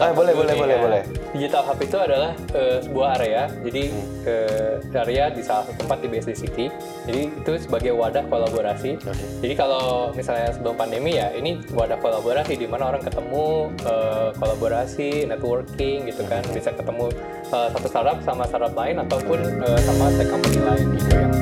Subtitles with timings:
[0.00, 0.80] digital Ah, boleh, Hub boleh, boleh, ya.
[0.80, 1.02] boleh.
[1.30, 4.08] Digital Hub itu adalah eh, sebuah area, jadi Hmm.
[4.24, 6.66] eh, area di salah satu tempat di BSD City.
[7.04, 8.96] Jadi itu sebagai wadah kolaborasi.
[8.96, 9.24] Oke.
[9.44, 15.28] Jadi kalau misalnya sebelum pandemi ya, ini wadah kolaborasi di mana orang ketemu, eh, kolaborasi,
[15.28, 16.56] networking gitu kan, Hmm.
[16.56, 17.12] bisa ketemu
[17.50, 21.32] eh, satu startup sama startup lain ataupun eh, sama tech company lain gitu yang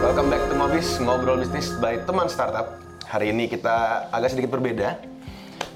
[0.00, 2.78] Welcome back to Mobis, ngobrol bisnis by teman startup.
[3.14, 4.98] Hari ini kita agak sedikit berbeda.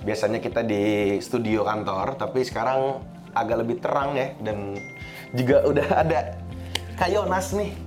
[0.02, 2.98] Biasanya kita di studio kantor, tapi sekarang
[3.30, 4.74] agak lebih terang ya dan
[5.30, 6.34] juga udah ada
[6.98, 7.78] Kak Yonas nih.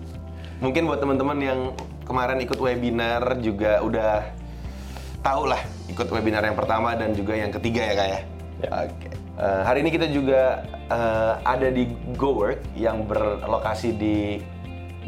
[0.64, 1.60] Mungkin buat teman-teman yang
[2.08, 4.24] kemarin ikut webinar juga udah
[5.20, 5.60] tahu lah
[5.92, 8.22] ikut webinar yang pertama dan juga yang ketiga ya Kak ya.
[8.64, 8.70] Ya.
[8.88, 9.10] Oke.
[9.36, 14.40] Eh, hari ini kita juga eh, ada di GoWork yang berlokasi di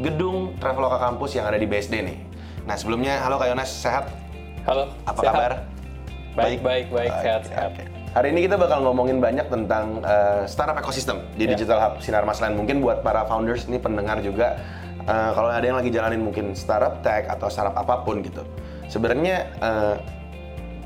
[0.04, 2.18] gedung Traveloka Kampus yang ada di BSD nih.
[2.68, 4.23] Nah sebelumnya, halo Kak Yonas, sehat?
[4.64, 5.34] Halo Apa sehat?
[5.34, 5.52] kabar?
[6.34, 7.70] Baik, baik, baik, Oke, sehat, sehat.
[7.70, 7.82] oke.
[8.10, 11.54] Hari ini kita bakal ngomongin banyak tentang eh, startup ekosistem di Ya.
[11.54, 12.58] Digital Hub Sinar Mas Land.
[12.58, 14.58] Mungkin buat para founders ini pendengar juga,
[14.98, 18.42] eh, kalau ada yang lagi jalanin mungkin startup tech atau startup apa pun gitu.
[18.90, 19.94] Sebenarnya eh,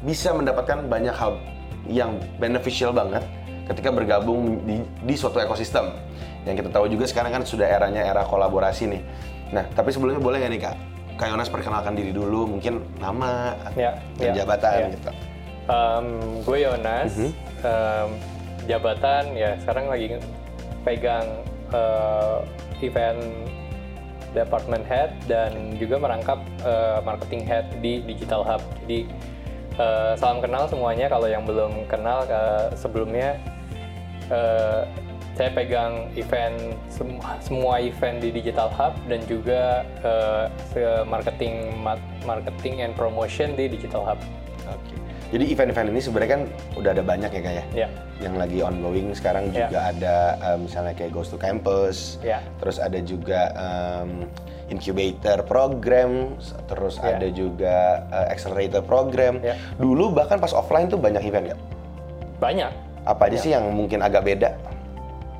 [0.04, 1.40] bisa mendapatkan banyak hal
[1.88, 3.24] yang beneficial banget
[3.72, 5.96] ketika bergabung di, di suatu ekosistem.
[6.44, 9.02] Yang kita tahu juga sekarang kan sudah eranya era kolaborasi nih.
[9.52, 10.76] Nah, tapi sebelumnya boleh nggak nih Kak?
[11.18, 14.88] Kak Yonas perkenalkan diri dulu, mungkin nama Ya, dan ya, jabatan ya.
[14.94, 15.10] gitu.
[15.68, 16.06] Um,
[16.46, 17.30] gue Yonas, Mhm.
[17.66, 18.08] um,
[18.64, 20.06] jabatan ya sekarang lagi
[20.86, 21.26] pegang
[21.74, 22.40] uh,
[22.80, 23.18] event
[24.30, 28.62] department head dan juga merangkap uh, marketing head di Digital Hub.
[28.86, 29.10] Jadi
[29.76, 33.36] uh, salam kenal semuanya kalau yang belum kenal uh, sebelumnya
[34.30, 34.86] uh,
[35.38, 36.58] saya pegang event
[36.90, 40.50] semua, semua event di Digital Hub dan juga uh,
[41.06, 44.18] marketing ma- marketing and promotion di Digital Hub.
[44.66, 44.98] Oke.
[45.28, 46.42] Jadi event-event ini sebenarnya kan
[46.74, 47.88] udah ada banyak ya kayak Ya.
[48.18, 49.70] yang lagi ongoing sekarang Ya.
[49.70, 52.42] juga ada um, misalnya kayak Ghost to Campus, Ya.
[52.58, 54.26] terus ada juga um,
[54.72, 56.34] incubator program,
[56.66, 57.14] terus Ya.
[57.14, 57.76] ada juga
[58.10, 59.38] uh, accelerator program.
[59.38, 59.54] Ya.
[59.78, 61.56] Dulu bahkan pas offline tuh banyak event ya.
[62.42, 62.72] Banyak.
[63.06, 63.42] Apa aja Ya.
[63.44, 64.56] sih yang mungkin agak beda?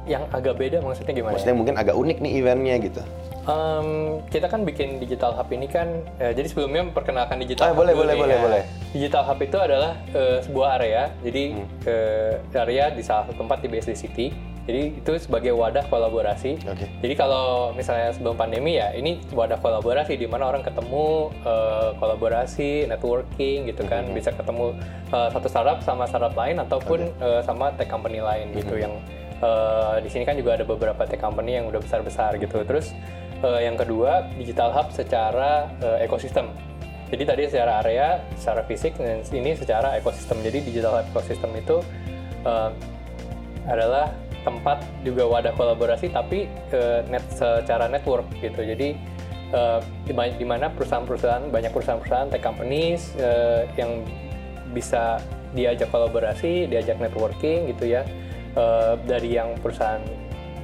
[0.08, 1.32] Yang agak beda maksudnya gimana?
[1.36, 3.02] Maksudnya mungkin agak unik nih eventnya gitu.
[3.44, 3.88] Em,
[4.28, 7.92] kita kan bikin digital hub ini kan, eh, jadi sebelumnya memperkenalkan digital Ah, hub boleh,
[7.92, 8.42] boleh, nih, boleh, ya.
[8.44, 8.62] boleh.
[8.92, 11.64] Digital hub itu adalah eh, sebuah area, jadi Hmm.
[11.84, 14.28] eh, area di salah satu tempat di BSD City.
[14.68, 16.60] Jadi itu sebagai wadah kolaborasi.
[16.60, 16.84] Oke.
[17.00, 22.84] Jadi kalau misalnya sebelum pandemi ya, ini wadah kolaborasi di mana orang ketemu, eh, kolaborasi,
[22.84, 24.76] networking gitu kan, bisa ketemu
[25.08, 28.92] eh, satu startup sama startup lain ataupun eh, sama tech company lain gitu yang
[29.42, 32.62] eh, di sini kan juga ada beberapa tech company yang udah besar-besar gitu.
[32.62, 32.94] Terus
[33.42, 36.50] eh, yang kedua digital hub secara eh, ekosistem.
[37.08, 40.44] Jadi tadi secara area, secara fisik, dan ini secara ekosistem.
[40.44, 41.80] Jadi digital hub ekosistem itu
[42.44, 42.70] eh,
[43.68, 44.12] adalah
[44.46, 48.96] tempat juga wadah kolaborasi tapi eh, net secara network gitu jadi
[49.52, 54.06] eh, di, ma- di mana perusahaan-perusahaan banyak perusahaan-perusahaan tech companies eh, yang
[54.72, 55.20] bisa
[55.52, 58.04] diajak kolaborasi diajak networking gitu ya
[58.58, 60.02] Eh, dari yang perusahaan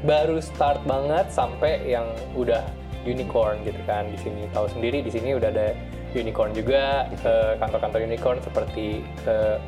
[0.02, 2.66] baru start banget sampai yang udah
[3.06, 5.78] unicorn gitu kan di sini tahu sendiri di sini udah ada
[6.10, 9.62] unicorn juga eh, kantor-kantor unicorn seperti eh,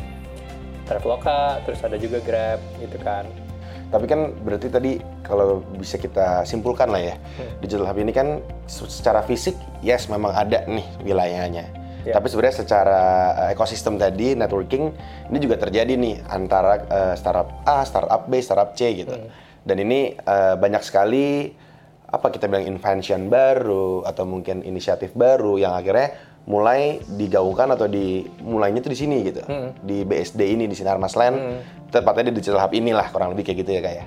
[0.86, 3.26] Traveloka, terus ada juga Grab gitu kan.
[3.90, 7.50] Tapi kan berarti tadi kalau bisa kita simpulkan lah ya, Hmm.
[7.62, 11.66] Digital Hub ini kan se- secara fisik yes memang ada nih wilayahnya.
[12.06, 12.14] Ya.
[12.14, 13.00] Tapi sebenarnya secara
[13.34, 14.94] uh, ekosistem tadi networking
[15.28, 19.10] ini juga terjadi nih antara uh, startup A, startup B, startup C gitu.
[19.10, 19.26] Hmm.
[19.66, 21.50] Dan ini uh, banyak sekali
[22.06, 26.14] apa kita bilang invention baru atau mungkin inisiatif baru yang akhirnya
[26.46, 29.42] mulai digaungkan atau dimulainya tuh di sini gitu.
[29.42, 29.74] Hmm.
[29.82, 31.34] Di BSD ini di Sinar Mas Land,
[31.90, 34.06] tepatnya di Digital Hub inilah kurang lebih kayak gitu ya kayak.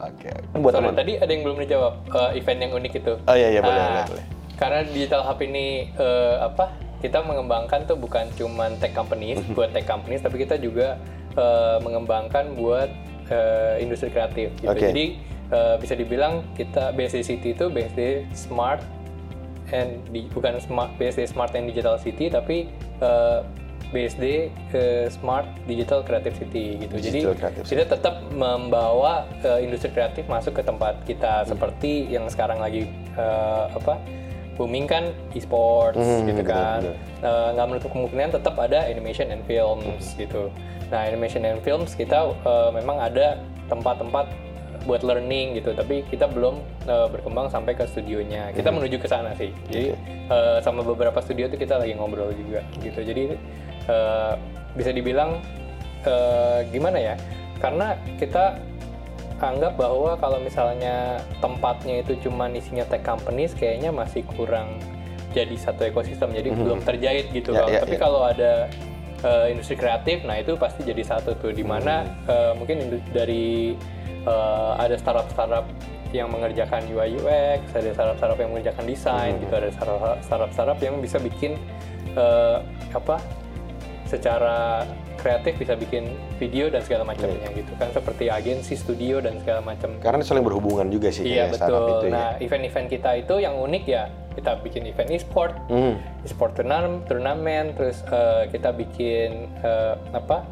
[0.00, 0.28] Oke.
[0.56, 0.96] Buat Sorry, teman.
[0.96, 3.12] tadi ada yang belum dijawab eh, event yang unik itu.
[3.28, 4.24] Oh iya iya boleh Ah, boleh boleh.
[4.56, 6.64] Karena digital hub ini eh, apa?
[6.98, 9.52] Kita mengembangkan tuh bukan cuman tech companies Mhm.
[9.52, 10.96] buat tech companies, tapi kita juga
[11.32, 12.88] eh, mengembangkan buat
[13.28, 14.48] eh, industri kreatif.
[14.56, 14.72] Gitu.
[14.72, 14.80] Oke.
[14.88, 15.04] Jadi
[15.46, 18.80] eh, bisa dibilang kita BSD City itu BSD Smart
[19.68, 22.70] and di, bukan smart BSD Smart and Digital City, tapi
[23.02, 23.40] eh,
[23.86, 26.94] BSD eh, Smart Digital Creative City gitu.
[26.96, 31.48] Jadi Digital Creative kita tetap membawa eh, industri kreatif masuk ke tempat kita Hmm.
[31.52, 34.00] seperti yang sekarang lagi eh, apa
[34.56, 36.80] booming kan e-sports Hmm, gitu kan.
[37.20, 40.20] Eh, nggak menutup kemungkinan tetap ada animation and films Hmm.
[40.24, 40.42] gitu.
[40.88, 43.38] Nah animation and films kita eh, memang ada
[43.68, 44.26] tempat-tempat
[44.86, 45.74] buat learning gitu.
[45.74, 48.54] Tapi kita belum uh, berkembang sampai ke studionya.
[48.54, 48.78] Kita Hmm.
[48.78, 49.50] menuju ke sana sih.
[49.66, 49.98] Jadi
[50.30, 53.02] uh, sama beberapa studio tuh kita lagi ngobrol juga gitu.
[53.02, 53.34] Jadi
[53.90, 54.38] uh,
[54.78, 55.42] bisa dibilang
[56.06, 57.14] uh, gimana ya?
[57.58, 58.62] Karena kita
[59.40, 64.80] anggap bahwa kalau misalnya tempatnya itu cuma isinya tech companies kayaknya masih kurang
[65.36, 68.00] jadi satu ekosistem jadi belum terjahit gitu Kalau- ya, tapi ya.
[68.00, 68.52] kalau ada
[69.20, 73.76] uh, industri kreatif nah itu pasti jadi satu tuh di mana uh, mungkin indu- dari
[74.24, 75.68] uh, ada startup startup
[76.16, 79.68] yang mengerjakan UI UX ada startup startup yang mengerjakan desain gitu ada
[80.24, 81.60] startup startup yang bisa bikin
[82.16, 82.64] uh,
[82.96, 83.20] apa
[84.08, 84.86] secara
[85.26, 86.06] kreatif bisa bikin
[86.38, 90.86] video dan segala macamnya gitu kan seperti agensi studio dan segala macam Karena saling berhubungan
[90.86, 92.14] juga sih iya betul itu ya.
[92.14, 95.98] nah event-event kita itu yang unik ya kita bikin event e-sport Hmm.
[96.22, 100.46] e-sport turnamen turnamen terus eh, kita bikin eh, apa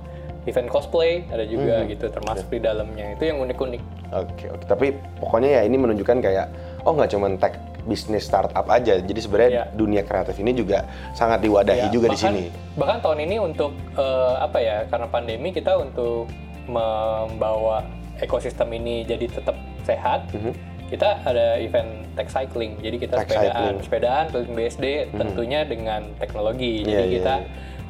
[0.44, 1.88] event cosplay ada juga Hmm.
[1.88, 3.82] gitu termasuk di dalamnya itu yang unik-unik
[4.14, 4.62] Oke, oke.
[4.64, 6.46] Tapi pokoknya ya ini menunjukkan kayak
[6.82, 8.98] oh nggak cuma tech bisnis startup aja.
[8.98, 9.64] Jadi sebenarnya Iya.
[9.72, 12.44] dunia kreatif ini juga sangat diwadahi Ya, juga di bahkan- sini.
[12.74, 14.76] Bahkan tahun ini untuk eh, apa ya?
[14.88, 16.26] Karena pandemi kita untuk
[16.64, 17.84] membawa
[18.18, 20.26] ekosistem ini jadi tetap sehat.
[20.84, 22.76] Kita ada event tech cycling.
[22.78, 23.14] Jadi kita.
[23.20, 23.76] Tech sepedaan, cycling.
[23.82, 26.84] Sepedaan keliling BSD tentunya dengan teknologi.
[26.84, 27.34] Iya, Jadi iya, kita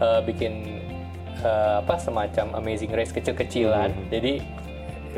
[0.00, 0.52] eh, bikin
[1.36, 3.90] eh, apa semacam amazing race kecil-kecilan.
[3.92, 4.04] Mhm.
[4.08, 4.32] Jadi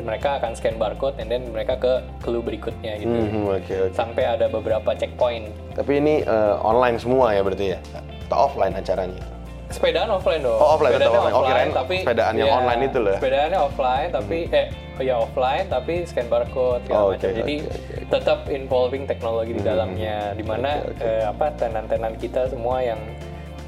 [0.01, 3.13] mereka akan scan barcode and then mereka ke clue berikutnya gitu.
[3.13, 3.95] Hmm, oke, oke.
[3.95, 5.49] Sampai ada beberapa checkpoint.
[5.73, 7.79] Tapi ini eh, online semua ya berarti ya?
[8.27, 9.23] Atau offline acaranya?
[9.67, 10.59] Sepedaan offline dong.
[10.63, 11.71] Oh, offline, tetap Sepedaannya offline.
[11.71, 13.17] Oh, tapi sepedaan yang ya, online itu loh.
[13.19, 14.67] Sepedaannya offline tapi eh
[14.97, 17.29] oh ya offline tapi scan barcode segala Oh, macam.
[17.29, 17.95] oke, Jadi oke, oke.
[18.15, 21.03] tetap involving teknologi di dalamnya di mana Oke, oke.
[21.03, 23.01] eh, apa tenan-tenan kita semua yang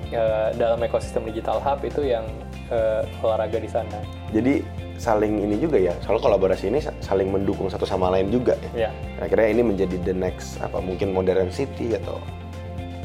[0.09, 2.23] eh, dalam ekosistem digital hub itu yang
[2.71, 3.99] eh, olahraga di sana.
[4.31, 4.63] Jadi
[4.99, 8.89] saling ini juga ya, soal kolaborasi ini sa- saling mendukung satu sama lain juga ya.
[8.89, 8.91] Ya.
[9.17, 12.19] Nah, akhirnya ini menjadi the next apa mungkin modern city atau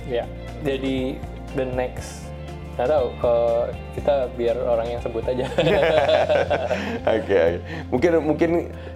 [0.04, 0.28] Ya.
[0.66, 1.16] Jadi
[1.56, 2.33] the next
[2.74, 5.46] nggak tahu eh, kita biar orang yang sebut aja.
[7.04, 7.60] Oke, oke.
[7.94, 8.52] Mungkin mungkin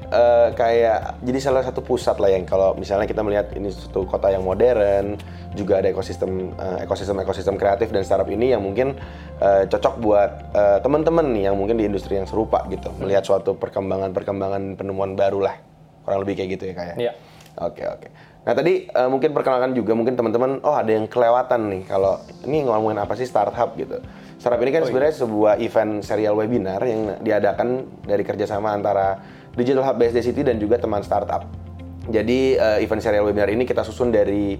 [0.09, 4.33] eh, kayak jadi salah satu pusat lah yang kalau misalnya kita melihat ini suatu kota
[4.33, 5.19] yang modern,
[5.53, 8.97] juga ada ekosistem eh, ekosistem ekosistem kreatif dan startup ini yang mungkin
[9.37, 13.53] eh, cocok buat eh, teman-teman nih yang mungkin di industri yang serupa gitu, melihat suatu
[13.61, 15.55] perkembangan-perkembangan penemuan baru lah,
[16.01, 16.95] kurang lebih kayak gitu ya kayak.
[16.97, 17.13] Iya.
[17.57, 18.07] Oke oke.
[18.45, 22.63] Nah tadi eh, mungkin perkenalkan juga mungkin teman-teman, oh ada yang kelewatan nih kalau ini
[22.69, 23.97] ngomongin apa sih startup gitu.
[24.37, 29.17] Startup ini kan sebenarnya sebuah event serial webinar yang diadakan dari kerjasama antara
[29.57, 31.49] Digital Hub BSD City dan juga teman startup.
[32.07, 34.53] Jadi eh, event serial webinar ini kita susun dari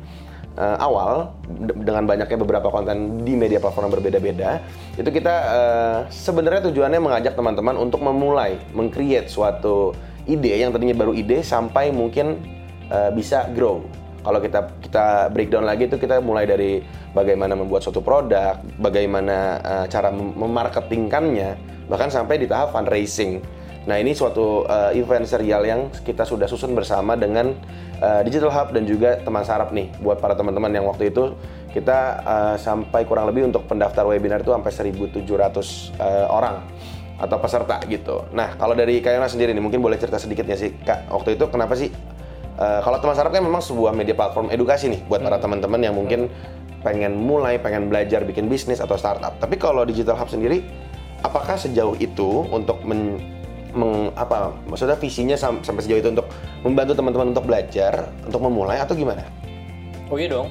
[0.57, 4.65] eh, awal de- dengan banyaknya beberapa konten di media platform yang berbeda-beda.
[4.97, 9.93] Itu kita eh, sebenarnya tujuannya mengajak teman-teman untuk memulai mengcreate suatu
[10.25, 12.56] ide yang tadinya baru ide sampai mungkin
[12.91, 13.83] eh, bisa grow.
[14.27, 16.83] Kalau kita kita breakdown lagi itu kita mulai dari
[17.15, 21.49] bagaimana membuat suatu produk, bagaimana eh, cara mem- memarketingkannya,
[21.87, 23.39] bahkan sampai di tahap fundraising.
[23.87, 27.55] Nah ini suatu eh, event serial yang kita sudah susun bersama dengan
[28.03, 31.31] eh, Digital Hub dan juga teman sarap nih buat para teman-teman yang waktu itu
[31.71, 36.67] kita eh, sampai kurang lebih untuk pendaftar webinar itu sampai 1.700 eh, orang
[37.17, 38.27] atau peserta gitu.
[38.35, 41.47] Nah kalau dari Kayona sendiri nih mungkin boleh cerita sedikit ya sih kak waktu itu
[41.47, 41.89] kenapa sih
[42.57, 45.95] eh, kalau teman sarap kan memang sebuah media platform edukasi nih buat para teman-teman yang
[45.95, 46.27] mungkin
[46.85, 49.37] pengen mulai pengen belajar bikin bisnis atau startup.
[49.41, 50.61] Tapi kalau Digital Hub sendiri
[51.25, 53.17] apakah sejauh itu untuk men,
[53.73, 56.29] meng- apa maksudnya visinya sam- sampai sejauh itu untuk
[56.61, 59.25] membantu teman-teman untuk belajar untuk memulai atau gimana?
[60.07, 60.47] Oh iya dong.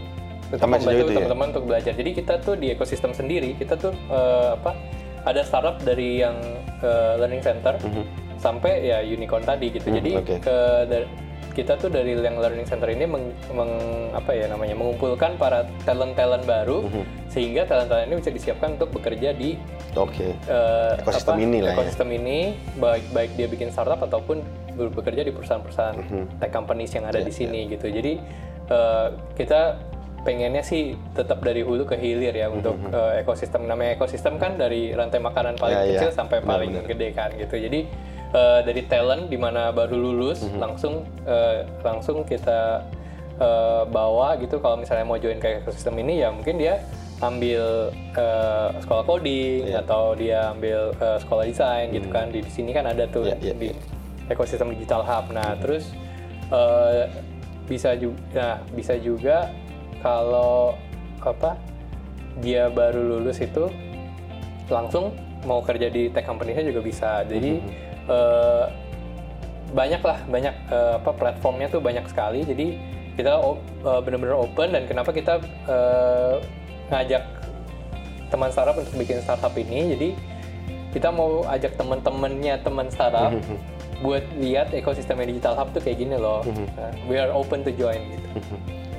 [0.46, 1.16] Tetap Sampai membantu ya?
[1.18, 1.92] teman-teman untuk belajar.
[1.94, 4.78] Jadi kita tuh di ekosistem sendiri, kita tuh eh, apa?
[5.26, 6.38] Ada startup dari yang
[6.82, 7.74] eh, learning center
[8.38, 9.90] sampai ya unicorn tadi gitu.
[9.90, 10.34] Hmm, Jadi oke.
[10.38, 10.56] ke
[11.56, 16.44] kita tuh dari yang learning center ini meng, meng- apa ya namanya mengumpulkan para talent-talent
[16.44, 17.04] baru Hmm.
[17.26, 19.56] sehingga talent-talent ini bisa disiapkan untuk bekerja di
[19.94, 20.36] Oke.
[20.36, 21.74] eh, Ekosistem ini lah ya.
[21.74, 22.38] ekosistem ini
[22.76, 24.44] baik baik dia bikin startup ataupun
[24.76, 26.24] bekerja di perusahaan-perusahaan Mhm.
[26.36, 27.88] tech companies yang ada Iya, di sini gitu.
[27.88, 28.12] Jadi
[28.66, 29.80] eh, kita
[30.20, 30.82] pengennya sih
[31.14, 35.56] tetap dari hulu ke hilir ya untuk eh, ekosistem namanya ekosistem kan dari rantai makanan
[35.56, 35.86] paling Mhm.
[35.86, 35.92] Ya, ya.
[35.96, 36.84] kecil sampai Benar, paling benar.
[36.86, 37.56] gede kan gitu.
[37.56, 37.80] Jadi
[38.36, 40.60] eh, dari talent di mana baru lulus Mhm.
[40.60, 42.84] langsung eh, langsung kita
[43.36, 44.60] eh, bawa gitu.
[44.60, 46.84] Kalau misalnya mau join ke ekosistem ini ya mungkin dia
[47.18, 49.80] ambil eh, sekolah coding Iya.
[49.80, 52.28] atau dia ambil eh, sekolah desain gitu kan.
[52.28, 53.68] Di, di sini kan ada tuh Iya, iya, di
[54.28, 55.32] ekosistem digital hub.
[55.32, 55.92] Nah terus
[56.52, 57.08] eh,
[57.64, 59.50] bisa juga nah, bisa juga
[59.98, 60.76] kalau
[61.18, 61.56] apa
[62.38, 63.66] dia baru lulus itu
[64.68, 65.10] langsung
[65.42, 67.24] mau kerja di tech company-nya juga bisa.
[67.24, 67.58] Jadi
[68.06, 68.64] eh,
[69.66, 72.42] banyak lah banyak eh, apa platformnya tuh banyak sekali.
[72.42, 72.66] Jadi
[73.14, 76.36] kita o- eh, benar-benar open dan kenapa kita eh,
[76.88, 77.22] ngajak
[78.26, 79.94] teman startup untuk bikin startup ini.
[79.94, 80.08] Jadi
[80.90, 83.34] kita mau ajak teman-temannya teman startup
[83.96, 86.44] buat lihat ekosistem digital hub tuh kayak gini loh.
[86.76, 88.28] Nah, we are open to join gitu.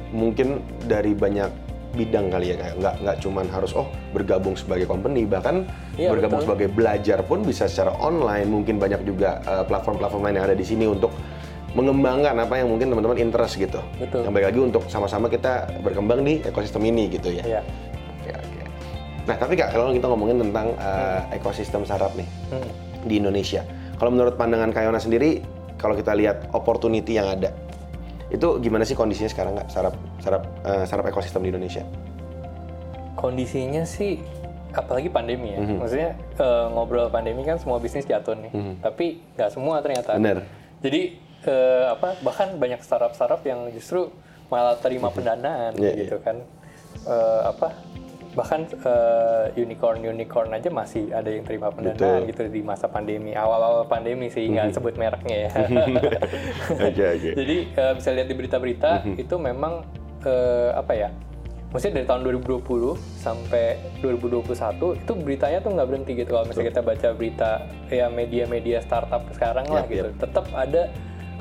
[0.09, 0.47] Mungkin
[0.85, 1.49] dari banyak
[1.97, 5.65] bidang kali ya kayak nggak nggak cuman harus oh bergabung sebagai company bahkan
[5.97, 6.47] Iya, bergabung betul.
[6.53, 10.61] sebagai belajar pun bisa secara online mungkin banyak juga eh, platform-platform lain yang ada di
[10.61, 11.09] sini untuk
[11.73, 14.23] mengembangkan apa yang mungkin teman-teman interest gitu Betul.
[14.23, 17.61] yang baik lagi untuk sama-sama kita berkembang di ekosistem ini gitu ya ya
[18.17, 18.61] Oke, oke.
[19.23, 22.69] Nah, tapi Kak, kalau kita ngomongin tentang uh, ekosistem startup nih Hmm.
[23.03, 23.61] di Indonesia.
[23.95, 25.43] Kalau menurut pandangan Kak Yona sendiri,
[25.75, 27.51] kalau kita lihat opportunity yang ada,
[28.27, 31.83] itu gimana sih kondisinya sekarang nggak startup startup uh, startup ekosistem di Indonesia?
[33.15, 34.21] kondisinya sih
[34.69, 35.75] apalagi pandemi ya Mhm.
[35.75, 38.73] maksudnya eh, ngobrol pandemi kan semua bisnis jatuh nih Mhm.
[38.79, 40.45] tapi nggak semua ternyata Bener.
[40.79, 44.13] jadi eh, apa bahkan banyak startup startup yang justru
[44.47, 46.45] malah terima pendanaan Iya, gitu kan
[46.99, 47.71] Eh, apa
[48.37, 48.69] bahkan
[49.57, 52.29] unicorn unicorn aja masih ada yang terima pendanaan Betul.
[52.29, 53.33] gitu di masa pandemi.
[53.33, 55.51] Awal-awal pandemi sih nggak sebut mereknya ya.
[56.87, 57.29] Oke, oke.
[57.33, 59.81] jadi eh, bisa lihat di berita-berita itu memang
[60.21, 61.09] eh, apa ya
[61.67, 63.65] maksudnya dari tahun 2020 sampai
[63.99, 66.29] 2021 itu beritanya tuh nggak berhenti gitu.
[66.37, 67.51] Kalau misalnya kita baca berita
[67.89, 70.83] ya media-media startup sekarang lah Yap, gitu tetap ada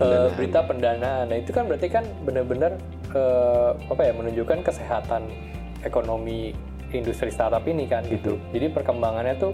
[0.01, 1.31] eh, berita pendanaan.
[1.31, 2.73] Nah itu kan berarti kan benar-benar
[3.13, 5.29] eh, apa ya menunjukkan kesehatan
[5.87, 6.57] ekonomi
[6.93, 8.39] industri startup ini kan gitu.
[8.55, 9.53] Jadi perkembangannya tuh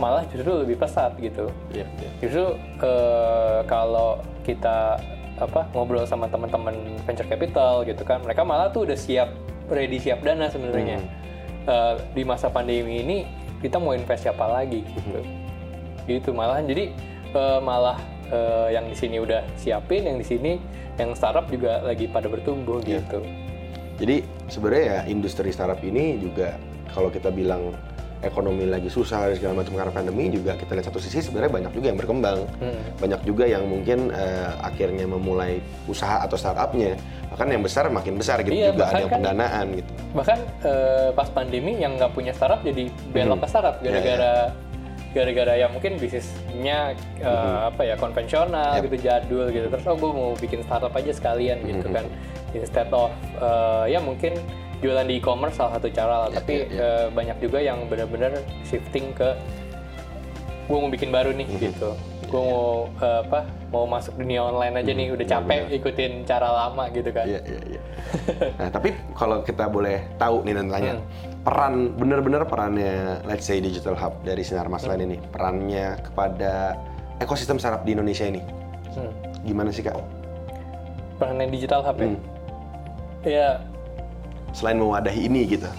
[0.00, 1.52] malah justru lebih pesat gitu.
[1.76, 2.10] Iya, iya.
[2.24, 4.96] justru eh, kalau kita
[5.40, 9.32] apa ngobrol sama teman-teman venture capital gitu kan mereka malah tuh udah siap
[9.72, 10.98] ready siap dana sebenarnya.
[11.68, 13.28] Eh, di masa pandemi ini
[13.60, 15.20] kita mau invest siapa lagi gitu.
[16.08, 16.64] Gitu malahan.
[16.64, 16.96] Jadi
[17.36, 18.00] eh, malah
[18.32, 20.52] eh, yang di sini udah siapin yang di sini
[20.96, 23.20] yang startup juga lagi pada bertumbuh gitu.
[24.00, 26.56] Jadi sebenarnya ya industri startup ini juga
[26.90, 27.72] kalau kita bilang
[28.20, 31.72] ekonomi lagi susah dan segala macam karena pandemi juga kita lihat satu sisi sebenarnya banyak
[31.72, 32.38] juga yang berkembang.
[32.60, 32.80] Hmm.
[33.00, 37.00] Banyak juga yang mungkin eh, akhirnya memulai usaha atau startupnya.
[37.32, 39.90] Bahkan yang besar makin besar gitu Iya, juga ada yang kan- pendanaan gitu.
[40.10, 44.50] bahkan eh, pas pandemi yang nggak punya startup jadi belok ke startup gara-gara
[45.10, 48.90] gara-gara ya mungkin bisnisnya eh, apa ya konvensional Yap.
[48.90, 52.06] gitu jadul gitu terus oh gue mau bikin startup aja sekalian gitu kan
[52.52, 54.34] instead of eh, ya mungkin
[54.80, 56.80] jualan di e-commerce salah satu cara lah Yap, tapi yap, yap.
[56.80, 58.32] eh, banyak juga yang benar-benar
[58.64, 59.36] shifting ke
[60.66, 61.92] gue mau bikin baru nih gitu
[62.30, 66.86] gue mau eh, apa mau masuk dunia online aja nih udah capek ikutin cara lama
[66.90, 67.80] gitu kan Iya, iya, iya.
[68.56, 71.04] nah, tapi kalau kita boleh tahu nih dan tanya, Hmm.
[71.42, 74.94] peran bener-bener perannya let's say digital hub dari sinar mas Hmm.
[74.94, 76.78] Ini, perannya kepada
[77.18, 78.40] ekosistem startup di Indonesia ini,
[78.92, 79.10] Hmm.
[79.42, 79.98] gimana sih kak?
[81.16, 82.18] perannya digital hub ya Hmm.
[83.22, 83.48] ya
[84.52, 85.70] Selain mewadahi ini gitu.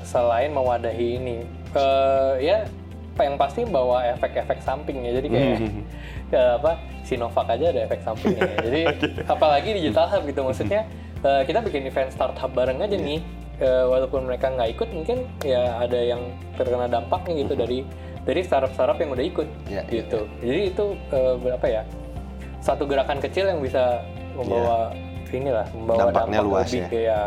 [0.00, 1.36] selain mewadahi ini
[1.74, 2.64] eh, ya
[3.12, 5.82] apa yang pasti bawa efek-efek sampingnya jadi kayak Hmm.
[6.32, 6.72] ya apa
[7.02, 8.56] Sinovac aja ada efek sampingnya ya.
[8.66, 8.80] jadi
[9.26, 10.40] apalagi digital hub gitu.
[10.40, 10.88] Maksudnya
[11.20, 13.20] eh, kita bikin event startup bareng aja nih.
[13.58, 16.22] Eh, walaupun mereka nggak ikut mungkin ya ada yang
[16.54, 17.78] terkena dampaknya gitu dari
[18.22, 20.24] dari startup-startup yang udah ikut Ya, gitu.
[20.38, 21.82] jadi itu eh, berapa ya
[22.58, 23.98] satu gerakan kecil yang bisa
[24.32, 24.94] membawa
[25.28, 26.88] inilah membawa Dampaknya dampak luas lebih ya.
[27.02, 27.20] ya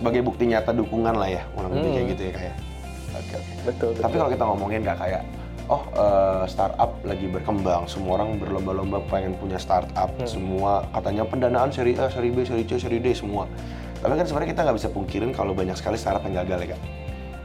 [0.00, 1.94] Sebagai bukti nyata dukungan lah ya, kurang lebih Hmm.
[1.94, 2.54] kayak gitu ya kayak.
[3.10, 3.52] Oke, oke.
[3.68, 5.22] betul Tapi kalau kita ngomongin nggak kayak,
[5.68, 10.24] oh eh, startup lagi berkembang, semua orang berlomba-lomba pengen punya startup, Hmm.
[10.24, 13.44] semua katanya pendanaan seri A, seri B, seri C, seri D semua.
[14.00, 16.80] Tapi kan sebenarnya kita nggak bisa pungkirin kalau banyak sekali startup yang gagal ya kak.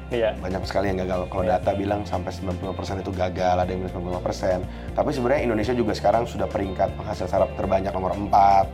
[0.08, 1.28] iya Banyak sekali yang gagal.
[1.28, 1.60] Kalau Iya.
[1.60, 4.64] data bilang sampai 95% itu gagal, ada yang bilang 95%.
[4.96, 8.70] Tapi sebenarnya Indonesia juga sekarang sudah peringkat penghasil startup terbanyak nomor 4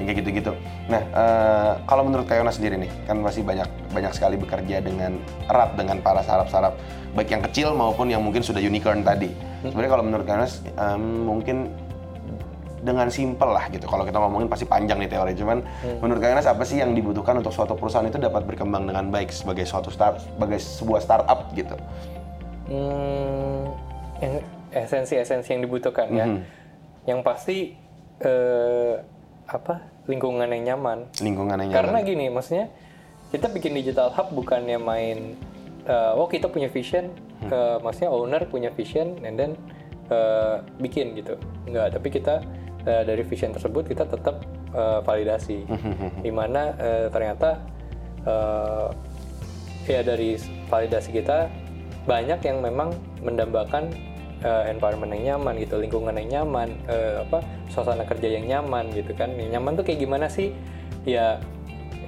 [0.00, 0.52] yang kayak gitu-gitu.
[0.88, 5.76] Nah, eh, kalau menurut Kayona sendiri nih, kan masih banyak banyak sekali bekerja dengan erat
[5.76, 6.74] dengan para startup-startup,
[7.12, 9.32] baik yang kecil maupun yang mungkin sudah unicorn tadi.
[9.62, 11.56] Sebenarnya kalau menurut Kayona em, mungkin
[12.82, 13.86] dengan simpel lah gitu.
[13.86, 15.32] Kalau kita ngomongin pasti panjang nih teori.
[15.38, 15.62] Cuman
[16.02, 19.62] menurut Kayona apa sih yang dibutuhkan untuk suatu perusahaan itu dapat berkembang dengan baik sebagai
[19.64, 21.78] suatu start sebagai sebuah startup gitu.
[22.66, 23.70] Hmm,
[24.18, 24.34] yang
[24.74, 26.26] esensi-esensi yang dibutuhkan ya.
[26.26, 26.40] Mhm.
[27.06, 27.58] Yang pasti
[28.22, 28.94] eh,
[29.46, 31.06] apa lingkungan yang nyaman.
[31.18, 32.08] Lingkungan yang Karena nyaman.
[32.08, 32.66] gini, maksudnya
[33.30, 35.34] kita bikin digital hub bukannya main,
[35.84, 37.10] eh, oh kita punya vision,
[37.42, 37.82] Hmm.
[37.82, 39.52] maksudnya owner punya vision, and then
[40.10, 41.34] eh, bikin gitu.
[41.64, 42.44] Enggak, tapi kita
[42.84, 46.20] eh, dari vision tersebut kita tetap eh, validasi, Hmm.
[46.20, 47.58] di mana eh, ternyata
[48.22, 48.88] eh,
[49.82, 51.50] ya dari validasi kita
[52.02, 53.90] banyak yang memang mendambakan
[54.44, 59.14] uh, environment yang nyaman gitu, lingkungan yang nyaman, uh, apa suasana kerja yang nyaman gitu
[59.16, 59.32] kan.
[59.34, 60.52] Yang nyaman tuh kayak gimana sih?
[61.02, 61.42] Ya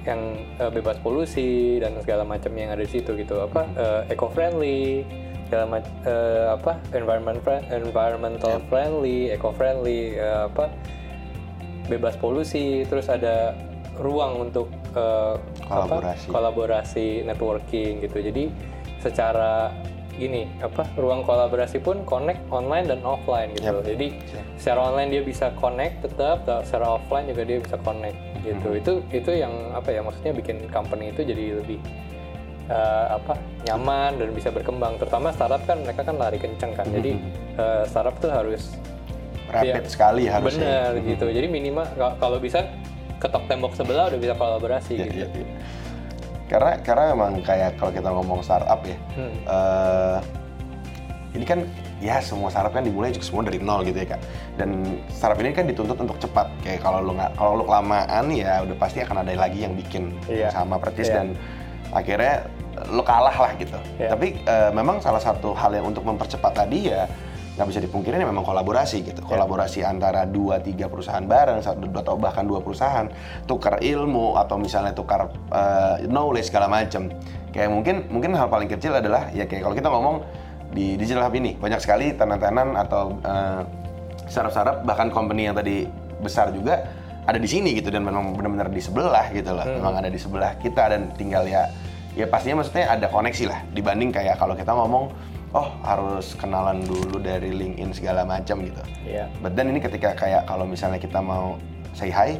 [0.05, 3.41] yang uh, bebas polusi dan segala macam yang ada di situ gitu.
[3.41, 5.01] Apa uh, eco friendly,
[5.49, 8.69] segala macam uh, apa environment friend, environmental Yep.
[8.69, 10.69] friendly, eco friendly, uh, apa
[11.89, 13.57] bebas polusi, terus ada
[13.97, 16.27] ruang untuk uh, apa, Kolaborasi.
[16.29, 18.17] kolaborasi, networking gitu.
[18.21, 18.49] Jadi
[19.01, 19.69] secara
[20.15, 23.83] gini apa ruang kolaborasi pun connect online dan offline gitu.
[23.83, 23.87] Yep.
[23.95, 24.07] Jadi
[24.55, 28.67] secara online dia bisa connect tetap, secara offline juga dia bisa connect gitu.
[28.71, 28.79] Hmm.
[28.79, 31.79] Itu itu yang apa ya maksudnya bikin company itu jadi lebih
[32.67, 34.95] eh, apa nyaman dan bisa berkembang.
[34.97, 36.87] Terutama startup kan mereka kan lari kenceng kan.
[36.87, 37.11] Jadi
[37.59, 38.75] eh, startup tuh harus
[39.45, 39.91] Rapid Iya.
[39.91, 40.89] sekali harusnya.
[40.97, 41.25] bener gitu.
[41.29, 42.65] Jadi minimal ka- kalau bisa
[43.21, 45.17] ketok tembok sebelah udah bisa kolaborasi Iya, gitu.
[45.21, 45.47] iya, iya.
[46.55, 49.35] Karena karena memang kayak kalau kita ngomong startup ya, Hmm.
[49.43, 50.17] eh,
[51.35, 51.67] ini kan
[51.99, 54.21] ya semua startup kan dimulai juga semua dari nol gitu ya kak.
[54.55, 56.47] Dan startup ini kan dituntut untuk cepat.
[56.63, 60.15] Kayak kalau lu nggak kalau lu kelamaan ya udah pasti akan ada lagi yang bikin
[60.31, 60.47] Iya.
[60.47, 61.15] sama persis Iya.
[61.19, 61.27] dan
[61.91, 62.47] akhirnya
[62.87, 63.75] lu kalah lah gitu.
[63.99, 64.15] Iya.
[64.15, 67.03] Tapi eh, memang salah satu hal yang untuk mempercepat tadi ya
[67.55, 69.23] nggak bisa dipungkiri ini memang kolaborasi gitu.
[69.23, 69.29] Iya.
[69.31, 73.07] Kolaborasi antara dua tiga perusahaan bareng atau bahkan dua perusahaan
[73.47, 77.07] tukar ilmu atau misalnya tukar eh, knowledge segala macam.
[77.55, 80.15] Kayak mungkin mungkin hal paling kecil adalah ya kayak kalau kita ngomong
[80.75, 83.61] di digital hub ini banyak sekali tenan-tenan atau eh,
[84.27, 85.87] startup-startup bahkan company yang tadi
[86.19, 86.83] besar juga
[87.25, 89.63] ada di sini gitu dan memang benar-benar di sebelah gitu loh.
[89.63, 91.71] Memang ada di sebelah kita dan tinggal ya
[92.15, 95.11] ya pastinya maksudnya ada koneksi lah dibanding kayak kalau kita ngomong
[95.55, 98.83] oh harus kenalan dulu dari LinkedIn segala macam gitu.
[99.07, 99.31] Iya.
[99.39, 101.55] But then ini ketika kayak kalau misalnya kita mau
[101.95, 102.35] say hi,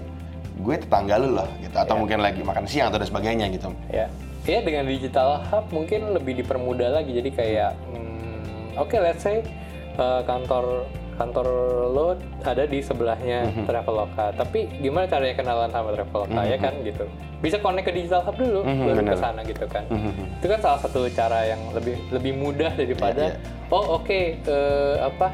[0.60, 2.01] gue tetangga lu loh gitu atau Iya.
[2.03, 3.72] mungkin lagi makan siang atau dan sebagainya gitu.
[3.88, 4.12] Ya,
[4.43, 7.15] ya dengan digital hub mungkin lebih dipermudah lagi.
[7.15, 9.48] Jadi kayak, hmm, oke, let's say
[9.95, 10.84] uh, kantor
[11.15, 11.48] kantor
[11.89, 12.07] lo
[12.41, 13.65] ada di sebelahnya Mhm.
[13.65, 14.31] Traveloka.
[14.31, 17.05] Tapi gimana caranya kenalan sama Traveloka ya kan gitu?
[17.39, 19.84] Bisa connect ke digital hub dulu, Mhm, baru ke sana gitu kan.
[19.88, 20.39] Mhm.
[20.39, 25.32] Itu kan salah satu cara yang lebih lebih mudah daripada Iya, oh oke eh, apa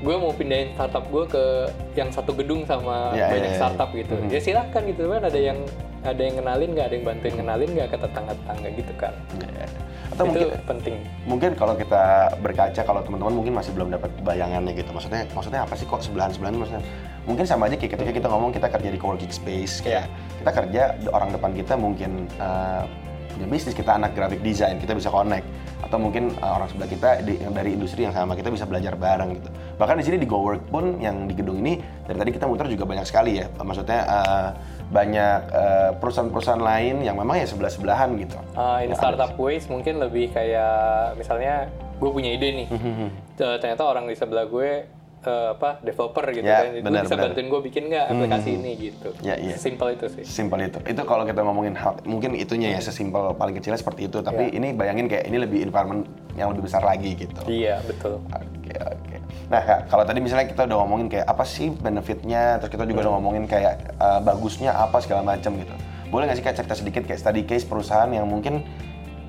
[0.00, 1.44] gue mau pindahin startup gue ke
[1.92, 3.58] yang satu gedung sama Iya, banyak iya, iya.
[3.58, 4.28] startup gitu Mhm.
[4.28, 5.58] ya silahkan gitu kan ada yang
[6.00, 9.14] ada yang kenalin nggak ada yang bantuin kenalin nggak ke tetangga tetangga gitu kan
[9.60, 9.68] Ya.
[10.16, 10.94] Atau itu mungkin penting.
[11.28, 14.90] mungkin kalau kita berkaca kalau teman-teman mungkin masih belum dapat bayangannya gitu.
[14.90, 16.82] Maksudnya maksudnya apa sih kok sebelahan sebelahan maksudnya
[17.28, 20.08] mungkin sama aja kayak ketika kita ngomong kita kerja di coworking space kayak
[20.40, 20.82] kita kerja
[21.12, 22.88] orang depan kita mungkin uh,
[23.36, 25.46] punya bisnis kita anak graphic design kita bisa connect
[25.80, 28.94] atau mungkin uh, orang sebelah kita di- yang dari industri yang sama kita bisa belajar
[28.94, 29.48] bareng gitu.
[29.80, 32.84] Bahkan di sini di GoWork pun yang di gedung ini dari tadi kita muter juga
[32.84, 33.46] banyak sekali ya.
[33.58, 34.48] Maksudnya uh,
[34.90, 38.36] banyak uh, perusahaan-perusahaan lain yang memang ya sebelah sebelahan gitu.
[38.58, 42.68] Uh, in Ya, startup ways mungkin lebih kayak misalnya gue punya ide nih.
[42.68, 43.08] Mhm.
[43.40, 44.84] Eh, ternyata orang di sebelah gue
[45.20, 47.24] eh, apa developer gitu Ya, kan itu benar, bisa benar.
[47.28, 49.54] bantuin gue bikin nggak aplikasi ini gitu Ya, iya.
[49.56, 50.78] simple itu sih Simpel itu.
[50.82, 54.18] Itu kalau kita ngomongin hal, mungkin itunya ya sesimpel paling kecilnya seperti itu.
[54.18, 54.56] Tapi Ya.
[54.56, 57.40] ini bayangin kayak ini lebih environment yang lebih besar lagi gitu.
[57.46, 59.16] iya betul Oke oke.
[59.50, 63.02] Nah Kak, kalau tadi misalnya kita udah ngomongin kayak apa sih benefitnya, terus kita juga
[63.04, 65.74] udah ngomongin kayak uh, bagusnya apa segala macam gitu.
[66.06, 68.62] Boleh nggak sih Kak cerita sedikit kayak study case perusahaan yang mungkin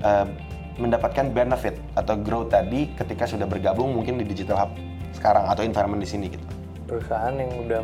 [0.02, 0.30] uh,
[0.78, 4.72] mendapatkan benefit atau growth tadi ketika sudah bergabung mungkin di digital hub
[5.16, 6.46] sekarang atau environment di sini gitu.
[6.88, 7.82] perusahaan yang udah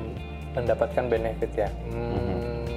[0.51, 1.69] mendapatkan benefit ya?
[1.87, 2.67] Hmm,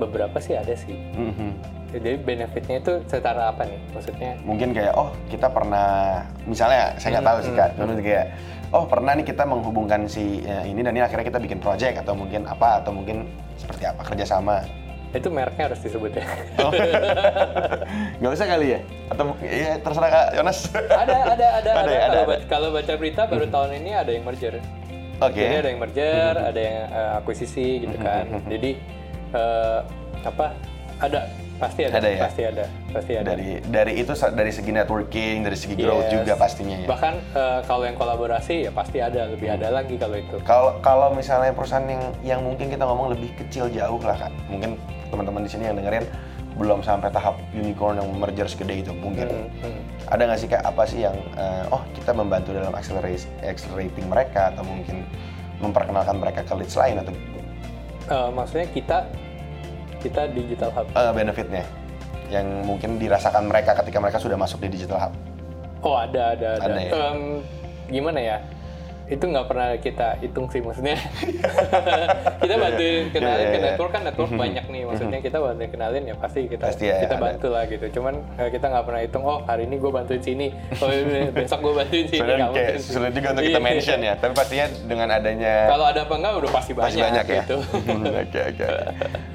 [0.00, 0.96] beberapa sih ada sih.
[1.14, 1.50] Mhm.
[1.94, 3.78] jadi benefitnya itu setara apa nih?
[3.94, 4.34] Maksudnya?
[4.42, 7.70] Mungkin kayak oh kita pernah misalnya saya nggak tahu sih kak.
[7.78, 8.26] Menurut kayak
[8.74, 12.18] oh pernah nih kita menghubungkan si ya, ini dan ini akhirnya kita bikin project atau
[12.18, 14.66] mungkin apa atau mungkin seperti apa kerjasama
[15.14, 16.24] itu mereknya harus disebut ya.
[16.58, 16.70] Oh.
[18.18, 18.80] nggak usah kali ya?
[19.08, 20.58] Atau ya terserah kak Yonas.
[20.74, 22.20] Ada ada ada Ada ada, ya, ada, kalau, ada.
[22.26, 24.58] baca, kalau baca berita baru tahun ini ada yang merger.
[25.22, 25.38] Oke.
[25.38, 28.26] Jadi ada yang merger ada yang eh, akuisisi gitu kan.
[28.50, 28.70] jadi
[29.32, 29.78] eh,
[30.22, 30.46] apa
[31.00, 31.22] ada.
[31.54, 32.18] Pasti ada, Ada ya?
[32.18, 33.30] pasti ada pasti ada.
[33.30, 36.12] Dari dari itu dari segi networking dari segi growth Yes.
[36.18, 36.86] juga pastinya ya?
[36.90, 40.42] Bahkan eh, kalau yang kolaborasi ya pasti ada lebih ada lagi kalau itu.
[40.42, 44.74] Kalau kalau misalnya perusahaan yang yang mungkin kita ngomong lebih kecil jauh lah kan, mungkin
[45.14, 46.04] teman-teman di sini yang dengerin
[46.54, 49.30] belum sampai tahap unicorn yang merger segede itu mungkin.
[49.30, 49.80] Hmm, hmm.
[50.10, 54.50] Ada nggak sih kayak apa sih yang eh, oh kita membantu dalam accelerate, accelerating mereka
[54.54, 55.06] atau mungkin
[55.62, 57.14] memperkenalkan mereka ke leads lain atau
[58.04, 59.08] Eh, maksudnya kita
[60.04, 61.64] kita digital hub eh, benefitnya
[62.28, 65.12] yang mungkin dirasakan mereka ketika mereka sudah masuk di digital hub.
[65.80, 66.68] Oh ada ada ada.
[66.68, 66.92] Ada ya?
[66.92, 67.20] Em,
[67.88, 68.36] gimana ya?
[69.04, 70.96] Itu nggak pernah kita hitung sih maksudnya
[72.42, 73.66] kita bantuin kenalin Iya, iya, ke iya.
[73.72, 77.16] network kan network banyak nih maksudnya kita bantuin kenalin ya pasti kita Pasti ya, kita
[77.18, 77.24] ada.
[77.28, 80.46] bantu lah gitu cuman eh, kita nggak pernah hitung oh hari ini gue bantuin sini
[80.80, 80.88] oh
[81.36, 84.66] besok gue bantuin sini nggak kayak mungkin sulit juga untuk kita mention ya, tapi pastinya
[84.88, 87.42] dengan adanya kalau ada apa enggak udah pasti banyak, masih banyak ya.
[87.44, 87.56] gitu
[88.24, 88.64] Oke oke.
[88.64, 88.66] oke.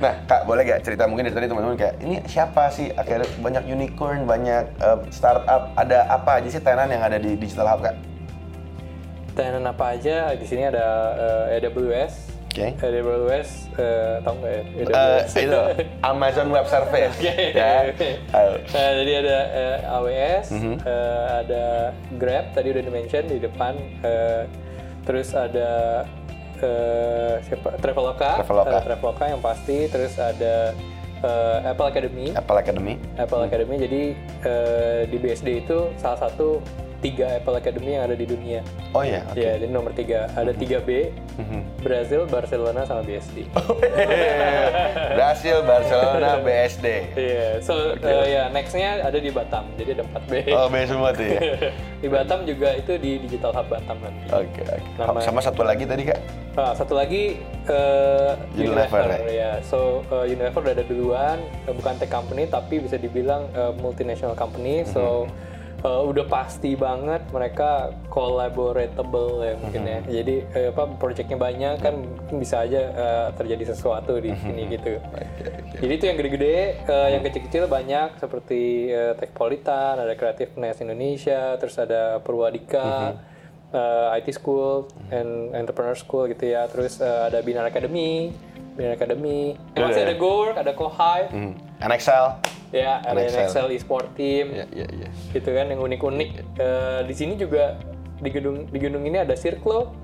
[0.01, 2.89] Nah kak boleh gak cerita mungkin dari tadi teman-teman kayak ini siapa sih?
[2.93, 5.71] Akhirnya banyak unicorn, banyak eh, startup.
[5.75, 7.95] Ada apa aja sih tenan yang ada di Digital Hub kak?
[9.39, 10.85] Tenan apa aja di sini ada
[11.47, 12.13] eh, AWS
[12.49, 12.65] Oke.
[12.75, 15.59] AWS eh, tahu nggak ya Eh, AWS itu
[16.03, 17.13] Amazon Web Service.
[17.15, 17.33] Oke.
[17.53, 17.93] ya.
[18.33, 18.51] Ayo.
[18.59, 20.75] Eh, jadi ada eh, AWS, Mhm.
[20.81, 21.63] eh, ada
[22.11, 24.43] Grab tadi udah di-mention di depan, eh,
[25.01, 26.03] terus ada
[26.57, 28.67] eh, siapa Traveloka, Traveloka.
[28.67, 30.73] ada Traveloka yang pasti, terus ada
[31.21, 32.93] eh, Apple Academy, Apple Academy.
[33.15, 33.75] Apple Academy.
[33.77, 34.01] Jadi
[34.43, 36.59] eh, di BSD itu salah satu
[36.99, 38.59] tiga Apple Academy yang ada di dunia.
[38.91, 39.23] Oh ya.
[39.25, 39.39] Oke.
[39.39, 41.59] Ya, jadi nomor tiga ada tiga B, Mhm.
[41.79, 43.47] Brazil, Barcelona, sama BSD.
[45.15, 46.85] Brasil, Barcelona, BSD.
[47.15, 50.33] Iya, so eh, ya nextnya ada di Batam, jadi ada 4 B.
[50.51, 51.39] Oh, B semua tuh ya.
[52.03, 54.25] di Batam juga itu di Digital Hub Batam nanti.
[54.29, 54.89] Oke, oke.
[54.97, 56.19] Nama- Sama satu lagi tadi kak?
[56.51, 59.63] Nah, satu lagi eh, Unilever, ya.
[59.63, 64.83] So uh, Unilever udah ada duluan, bukan tech company tapi bisa dibilang eh, multinational company.
[64.83, 65.47] So Mhm.
[65.79, 69.99] Eh, udah pasti banget mereka collaboratable ya mungkin ya.
[69.99, 70.09] Mhm.
[70.09, 71.95] Jadi eh, apa projectnya banyak kan
[72.33, 74.39] bisa aja eh, terjadi sesuatu di Mhm.
[74.39, 74.93] sini gitu.
[74.99, 75.77] Oke, oke.
[75.79, 81.75] Jadi itu yang gede-gede, eh, yang kecil-kecil banyak seperti eh, Techpolitan, ada Creativeness Indonesia, terus
[81.75, 83.15] ada Purwadika,
[83.69, 86.67] eh, IT School, and Entrepreneur School gitu ya.
[86.67, 88.33] Terus eh, ada Binar Academy,
[88.73, 89.55] Binar Academy.
[89.73, 91.53] Masih ada GoWork, ada Kohive, Hmm.
[91.79, 92.58] NXL.
[92.71, 93.39] Ya ada NXL.
[93.43, 95.09] NXL eSport Team, Ya, ya, ya.
[95.31, 96.29] gitu kan yang unik-unik.
[96.55, 97.77] Eh, di sini juga
[98.15, 99.95] di gedung di gedung ini ada Circlo,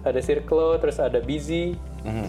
[0.00, 1.72] ada Circlo, terus ada Busy,
[2.02, 2.26] Mhm.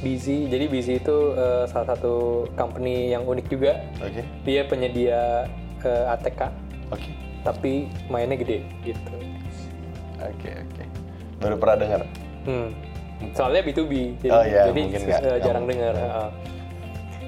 [0.00, 0.46] Busy.
[0.46, 2.14] Jadi Busy itu eh, salah satu
[2.52, 3.80] company yang unik juga.
[3.98, 5.48] Oke, Dia penyedia
[5.80, 6.40] eh, ATK,
[6.88, 7.10] oke,
[7.42, 9.14] tapi mainnya gede gitu.
[10.16, 10.82] oke, oke.
[11.38, 12.00] Baru pernah dengar.
[12.44, 12.70] Hmm.
[13.32, 15.94] Soalnya B2B, jadi, Oh, iya, jadi mungkin eh, nggak- nggak jarang dengar.
[15.94, 16.28] heeh.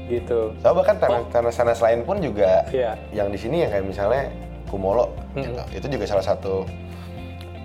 [0.06, 0.54] Gitu.
[0.62, 2.94] So bahkan tanah tanah sanas lain pun juga Iya.
[3.12, 4.30] yang di sini ya kayak misalnya
[4.66, 5.62] Kumolo, gitu.
[5.78, 6.66] itu juga salah satu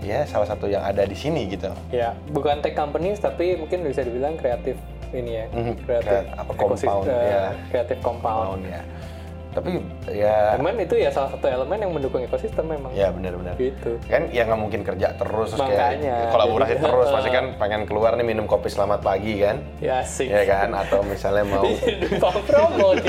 [0.01, 1.69] ya salah satu yang ada di sini gitu.
[1.89, 4.77] Ya, bukan tech companies tapi mungkin bisa dibilang kreatif
[5.09, 5.45] ini ya.
[5.49, 5.73] Mhm.
[5.85, 7.45] Kreatif Kayak apa, compound, ya.
[7.73, 8.45] Kreatif compound.
[8.49, 8.81] Tahun ya.
[9.51, 12.91] Tapi ya Cuman itu ya salah satu elemen yang mendukung ekosistem memang.
[12.91, 13.55] ya benar-benar.
[13.55, 13.99] Gitu.
[14.05, 18.15] Kan ya nggak mungkin kerja terus Makanya, kayak kolaborasi jadi- terus pasti kan pengen keluar
[18.15, 19.59] nih minum kopi selamat pagi kan.
[19.79, 20.27] Ya asik.
[20.27, 21.67] Ya kan atau misalnya mau
[22.47, 22.95] promo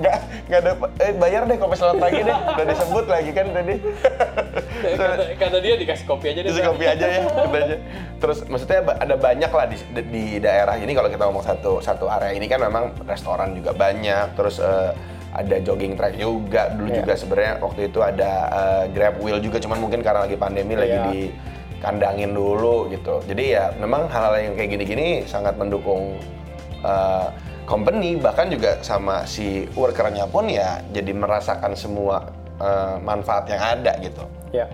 [0.00, 3.74] nggak nggak ada eh, bayar deh kopi selamat pagi deh udah disebut lagi kan tadi
[4.96, 6.50] kata, kata dia dikasih kopi aja deh.
[6.50, 7.76] Terus kopi aja ya, katanya.
[8.20, 12.34] Terus maksudnya ada banyak lah di, di daerah ini kalau kita ngomong satu satu area
[12.34, 14.90] ini kan memang restoran juga banyak, terus eh,
[15.30, 16.68] ada jogging track juga.
[16.74, 16.96] Dulu Iya.
[17.02, 20.96] juga sebenarnya waktu itu ada eh, grab wheel juga, cuman mungkin karena lagi pandemi lagi
[20.98, 21.04] Iya.
[21.10, 23.22] dikandangin dulu gitu.
[23.24, 26.18] Jadi ya memang hal-hal yang kayak gini-gini sangat mendukung
[26.82, 27.28] eh,
[27.70, 32.26] company bahkan juga sama si workernya pun ya jadi merasakan semua
[32.60, 34.24] eh, manfaat yang ada gitu.
[34.52, 34.68] Ya,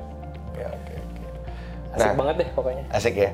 [0.57, 1.25] Ya, oke, oke.
[1.95, 2.17] asik Nah.
[2.17, 2.85] banget deh pokoknya.
[2.91, 3.31] Asik ya.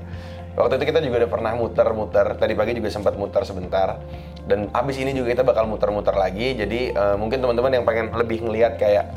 [0.53, 2.27] Waktu itu kita juga udah pernah muter-muter.
[2.37, 3.97] Tadi pagi juga sempat muter sebentar.
[4.45, 6.53] Dan abis ini juga kita bakal muter-muter lagi.
[6.53, 9.09] Jadi eh, mungkin teman-teman yang pengen lebih ngelihat kayak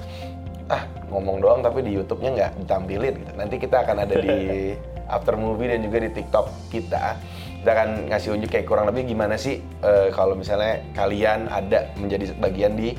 [0.65, 3.31] ah ngomong doang tapi di YouTube-nya nggak ditampilin gitu.
[3.35, 4.73] Nanti kita akan ada di
[5.15, 7.19] after movie dan juga di TikTok kita.
[7.61, 12.31] Kita akan ngasih unjuk kayak kurang lebih gimana sih eh, kalau misalnya kalian ada menjadi
[12.37, 12.95] bagian di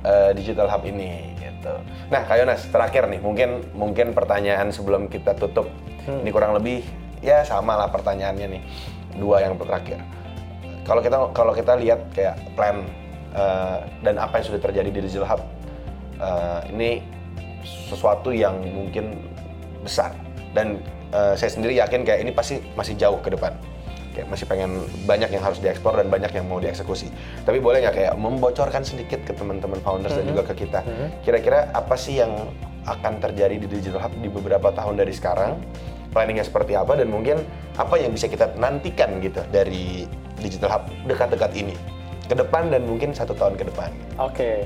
[0.00, 1.74] eh, Digital Hub ini gitu.
[2.12, 5.66] Nah, Kak Yonas, terakhir nih, mungkin mungkin pertanyaan sebelum kita tutup.
[6.06, 6.86] Ini kurang lebih
[7.24, 8.62] ya sama lah pertanyaannya nih.
[9.16, 9.98] Dua yang terakhir.
[10.86, 12.86] Kalau kita kalau kita lihat kayak plan
[13.34, 15.42] eh, dan apa yang sudah terjadi di Digital Hub
[16.22, 16.90] eh, ini
[17.66, 19.18] sesuatu yang mungkin
[19.82, 20.14] besar
[20.54, 20.78] dan
[21.10, 23.50] eh, saya sendiri yakin kayak ini pasti masih jauh ke depan
[24.16, 27.12] kayak masih pengen banyak yang harus diekspor dan banyak yang mau dieksekusi.
[27.44, 30.80] Tapi boleh nggak kayak membocorkan sedikit ke teman-teman founders dan juga ke kita?
[31.20, 32.32] Kira-kira apa sih yang
[32.88, 35.60] akan terjadi di Digital Hub di beberapa tahun dari sekarang?
[36.16, 36.96] Planningnya seperti apa?
[36.96, 37.44] Dan mungkin
[37.76, 40.08] apa yang bisa kita nantikan gitu dari
[40.40, 41.76] Digital Hub dekat-dekat ini?
[42.24, 43.92] Ke depan dan mungkin satu tahun ke depan.
[44.16, 44.64] Oke,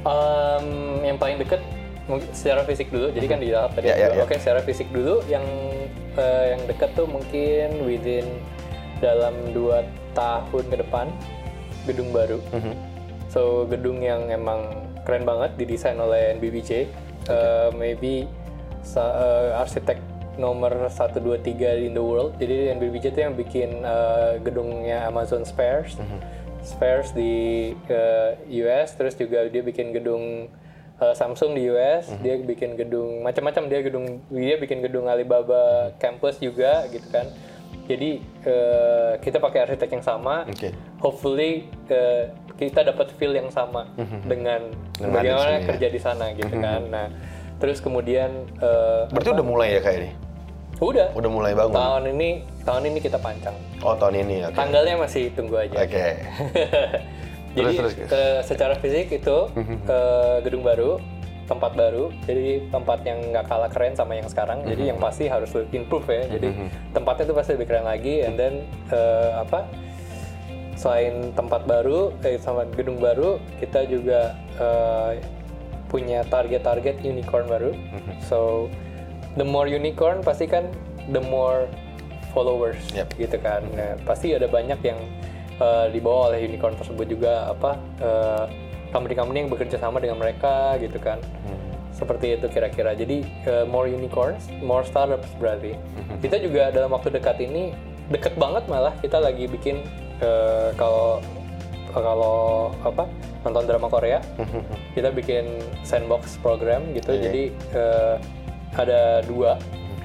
[0.00, 0.66] Em,
[1.04, 1.36] yang paling
[2.08, 3.12] mungkin secara fisik dulu.
[3.12, 4.16] Jadi kan di dalam tadi Ya, ya, juga.
[4.16, 4.22] ya.
[4.24, 5.20] Oke, secara fisik dulu.
[5.28, 5.44] Yang
[6.16, 8.26] eh, yang dekat tuh mungkin within
[9.00, 9.82] dalam dua
[10.12, 11.06] tahun ke depan
[11.88, 12.38] gedung baru.
[12.52, 12.74] Mhm.
[13.32, 14.68] So gedung yang emang
[15.02, 16.86] keren banget didesain oleh NBBJ.
[17.28, 18.28] Eh, maybe
[18.80, 19.98] sa- eh, arsitek
[20.40, 22.32] nomor 1, 2, 3 in the world.
[22.40, 26.00] Jadi NBBJ itu yang bikin uh, gedungnya Amazon Spheres.
[26.60, 27.32] Spheres di
[27.88, 28.32] uh,
[28.64, 30.48] US, terus juga dia bikin gedung
[30.96, 36.40] uh, Samsung di US, dia bikin gedung macam-macam dia gedung dia bikin gedung Alibaba campus
[36.40, 37.28] juga gitu kan.
[37.90, 38.10] Jadi
[38.46, 40.46] uh, kita pakai arsitek yang sama.
[40.46, 40.70] Oke.
[41.02, 43.90] Hopefully uh, kita dapat feel yang sama
[44.22, 45.66] dengan Dengan bagaimana ya.
[45.74, 46.86] kerja di sana gitu kan.
[46.86, 47.06] Nah,
[47.58, 48.30] terus kemudian
[48.62, 50.12] uh, Berarti udah mulai ya kayak ini?
[50.80, 51.76] udah Udah mulai bangun?
[51.76, 52.30] tahun ini
[52.64, 53.52] tahun ini kita pancang.
[53.84, 54.56] Oh tahun ini, oke.
[54.56, 55.76] Tanggalnya masih tunggu aja.
[55.76, 56.06] Oke.
[57.58, 59.36] Jadi Terus, terus, eh, secara fisik itu
[59.84, 61.02] eh, gedung baru,
[61.50, 64.62] tempat baru, jadi tempat yang nggak kalah keren sama yang sekarang.
[64.62, 66.30] Jadi yang pasti harus improve ya.
[66.38, 66.48] Jadi
[66.94, 68.22] tempatnya itu pasti lebih keren lagi.
[68.22, 68.62] And then
[68.94, 69.66] eh, apa?
[70.78, 75.18] Selain tempat baru, eh, sama gedung baru, kita juga eh,
[75.90, 77.74] punya target-target unicorn baru.
[78.30, 78.70] So
[79.34, 80.70] the more unicorn pasti kan
[81.10, 81.66] the more
[82.30, 83.18] followers Yep.
[83.18, 83.66] gitu kan.
[83.74, 84.98] Nah, pasti ada banyak yang
[85.58, 88.46] uh, dibawa oleh unicorn tersebut juga apa uh,
[88.90, 91.18] company-company yang bekerja sama dengan mereka gitu kan.
[91.90, 92.94] Seperti itu kira-kira.
[92.94, 95.74] Jadi uh, more unicorns, more startups berarti.
[96.20, 97.74] Kita juga dalam waktu dekat ini
[98.08, 99.82] deket banget malah kita lagi bikin
[100.18, 101.22] uh, kalau
[101.90, 103.06] kalau apa
[103.42, 104.22] nonton drama Korea
[104.94, 105.46] kita bikin
[105.82, 107.22] sandbox program gitu Iya.
[107.26, 108.14] jadi eh,
[108.78, 109.58] ada dua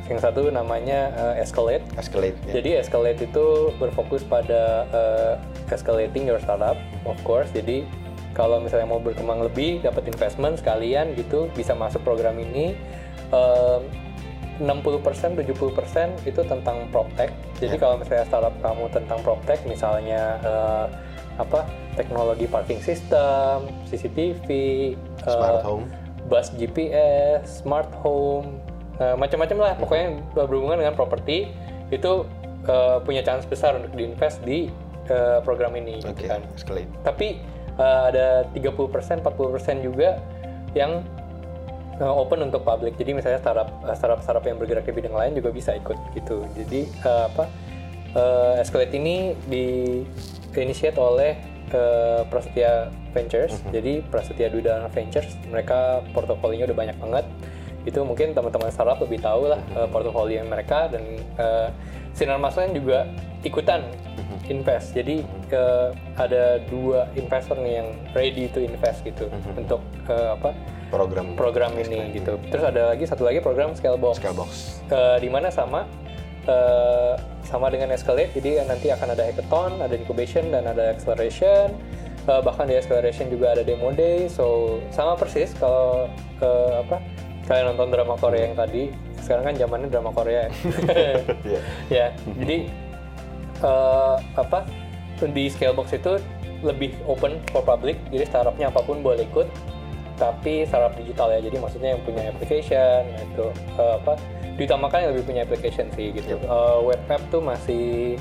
[0.10, 2.38] yang satu namanya eh, Escalate Escalate.
[2.50, 2.58] ya.
[2.58, 5.34] jadi Escalate itu berfokus pada eh,
[5.70, 7.86] escalating your startup of course jadi
[8.36, 12.76] kalau misalnya mau berkembang lebih dapat investment sekalian gitu bisa masuk program ini
[13.34, 13.82] Em,
[14.56, 17.28] 60% 70% itu tentang proptech.
[17.60, 20.86] Jadi kalau misalnya startup kamu tentang proptech misalnya eh,
[21.36, 21.68] apa
[22.00, 25.92] teknologi parking system, CCTV, eh, Smart home.
[26.32, 28.64] bus GPS, smart home,
[28.96, 31.52] eh, macam-macam lah pokoknya yang berhubungan dengan properti
[31.92, 32.24] itu
[32.64, 34.72] eh, punya chance besar untuk diinvest di
[35.12, 36.40] eh, program ini gitu Oke, kan.
[37.04, 37.44] Tapi
[37.80, 40.20] eh, ada 30% 40% juga
[40.76, 41.04] yang
[42.00, 42.96] eh, open untuk publik.
[43.00, 46.44] Jadi misalnya startup eh, startup startup yang bergerak di bidang lain juga bisa ikut gitu.
[46.56, 47.44] Jadi eh, apa
[48.16, 49.66] eh, Escalate ini di
[50.56, 51.36] initiate oleh
[51.72, 53.60] eh, Prasetya Ventures.
[53.72, 57.26] Jadi Prasetya Dana Ventures mereka portofolionya udah banyak banget.
[57.86, 61.04] Itu mungkin teman-teman startup lebih tahu lah eh, portofolio mereka dan
[61.40, 61.70] eh,
[62.16, 63.04] Sinar Maslen juga
[63.44, 63.84] ikutan
[64.50, 64.94] invest.
[64.94, 70.54] Jadi eh, ada dua investor nih yang ready to invest gitu untuk eh, apa
[70.94, 71.34] Program.
[71.34, 72.38] program ini gitu.
[72.54, 74.22] Terus ada lagi satu lagi program Scalebox.
[74.22, 74.50] Scalebox.
[74.88, 75.90] Eh, di mana sama
[76.46, 77.14] eh,
[77.46, 78.34] sama dengan Escalate.
[78.38, 81.74] Jadi nanti akan ada hackathon, ada incubation dan ada acceleration.
[82.26, 84.26] Eh, bahkan di acceleration juga ada demo day.
[84.30, 86.10] So sama persis kalau
[86.42, 87.02] eh, apa
[87.46, 88.90] kalian nonton drama Korea yang tadi.
[89.22, 90.46] Sekarang kan zamannya drama Korea.
[90.46, 90.50] ya.
[91.50, 91.60] Iya.
[91.98, 92.06] ya
[92.42, 92.58] jadi
[93.62, 94.68] eh, apa
[95.22, 96.20] di Scalebox itu
[96.64, 99.48] lebih open for public jadi startupnya apa pun boleh ikut
[100.16, 104.16] tapi startup digital ya jadi maksudnya yang punya application itu eh, apa
[104.56, 106.40] diutamakan yang lebih punya application sih gitu.
[106.40, 108.16] Eh, web app tuh masih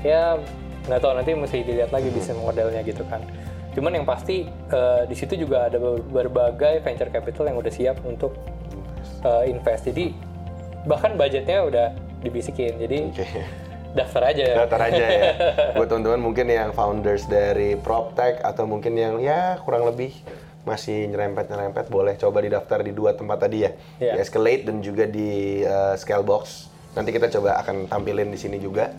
[0.00, 0.40] ya
[0.88, 3.20] nggak tahu nanti mesti dilihat lagi bisnis modelnya gitu kan.
[3.76, 8.00] Cuman yang pasti eh, di situ juga ada ber- berbagai venture capital yang udah siap
[8.08, 8.32] untuk
[9.24, 9.84] eh, invest.
[9.84, 10.16] Jadi
[10.88, 11.86] bahkan budgetnya udah
[12.24, 13.24] dibisikin jadi Oke.
[13.94, 15.22] Daftar aja Daftar aja ya.
[15.78, 20.12] Buat teman-teman mungkin yang founders dari PropTech atau mungkin yang ya kurang lebih
[20.64, 23.70] masih nyerempet-nyerempet boleh coba didaftar di dua tempat tadi ya.
[24.00, 24.12] Iya.
[24.16, 26.72] Di Escalate dan juga di uh, Scalebox.
[26.98, 28.90] Nanti kita coba akan tampilin di sini juga.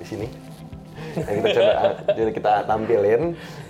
[0.00, 0.26] Di sini.
[1.14, 1.72] Nanti kita coba
[2.18, 3.22] jadi kita tampilin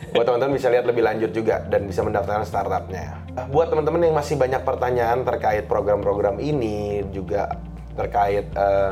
[0.09, 3.13] buat teman-teman bisa lihat lebih lanjut juga dan bisa mendaftarkan startupnya.
[3.37, 7.53] Eh, Buat teman-teman yang masih banyak pertanyaan terkait program-program ini juga
[7.93, 8.91] terkait eh,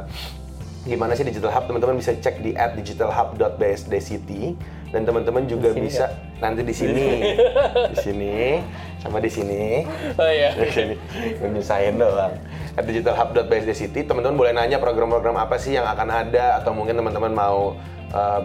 [0.86, 1.66] gimana sih Digital Hub?
[1.66, 4.54] Teman-teman bisa cek di @digitalhub.bsdcity
[4.94, 7.34] dan teman-teman juga bisa nanti di sini.
[7.92, 8.62] Di sini.
[9.02, 9.86] Sama di sini.
[10.16, 10.54] Oh iya.
[10.54, 10.94] Di sini.
[11.42, 12.32] Menyusahin doang.
[12.78, 17.74] At digitalhub.bsdcity teman-teman boleh nanya program-program apa sih yang akan ada atau mungkin teman-teman mau
[18.14, 18.40] uh,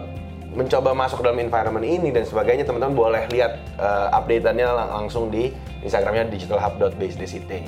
[0.52, 5.48] mencoba masuk dalam environment ini dan sebagainya teman-teman boleh lihat uh, update-annya lang- langsung di
[5.80, 7.64] instagramnya digitalhub.bsdcity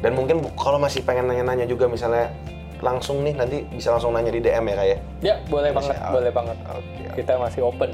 [0.00, 2.32] dan mungkin kalau masih pengen nanya-nanya juga misalnya
[2.82, 6.58] langsung nih nanti bisa langsung nanya di DM ya kayak ya boleh banget boleh banget
[6.66, 7.04] Oke.
[7.22, 7.90] kita masih open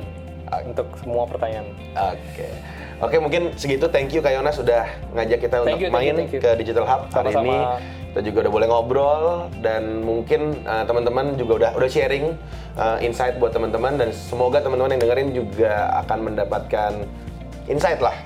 [0.65, 2.49] untuk semua pertanyaan Oke.
[2.99, 3.87] Oke, mungkin segitu.
[3.87, 6.41] Thank you Kak Yonas sudah ngajak kita Thank untuk you, thank main you, thank you.
[6.43, 7.47] ke Digital Hub hari Sama-sama.
[7.47, 7.59] ini.
[8.11, 9.25] Kita juga udah boleh ngobrol
[9.63, 12.35] dan mungkin uh, teman-teman juga udah udah sharing
[12.75, 16.93] uh, insight buat teman-teman dan semoga teman-teman yang dengerin juga akan mendapatkan
[17.71, 18.17] insight lah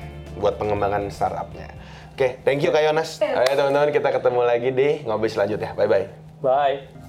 [0.41, 1.69] buat pengembangan startupnya.
[2.17, 3.21] Oke, thank you Kak Yonas.
[3.21, 5.77] Ayo teman-teman kita ketemu lagi di ngobrol selanjutnya.
[5.77, 6.22] Bye bye.
[6.43, 7.02] Bye.